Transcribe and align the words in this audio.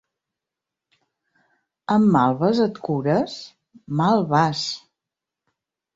Amb 1.97 2.09
malves 2.17 2.63
et 2.65 2.81
cures?, 2.89 3.39
mal 4.01 4.29
vas. 4.33 4.65